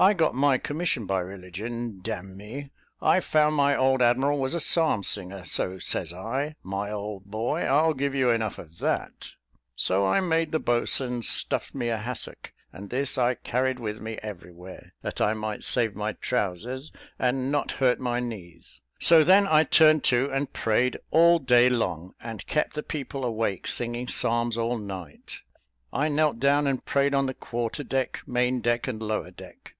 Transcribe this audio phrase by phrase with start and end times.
[0.00, 2.70] I got my commission by religion, d n me.
[3.02, 7.62] I found my old admiral was a psalm singer; so says I, 'my old boy,
[7.62, 9.32] I'll give you enough of that,'
[9.74, 14.20] so I made the boatswain stuff me a hassock, and this I carried with me
[14.22, 19.48] every where, that I might save my trowsers, and not hurt my knees; so then
[19.48, 24.56] I turned to and prayed all day long, and kept the people awake, singing psalms
[24.56, 25.40] all night.
[25.92, 29.72] I knelt down and prayed on the quarter deck, main deck, and lower deck.